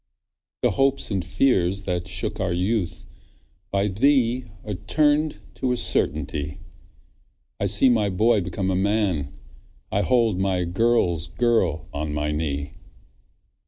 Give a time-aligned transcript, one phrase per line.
[0.63, 3.05] The hopes and fears that shook our youth,
[3.69, 6.57] By thee are turn'd to a certainty;
[7.59, 9.31] I see my boy become a man,
[9.91, 12.71] I hold my girl's girl on my knee.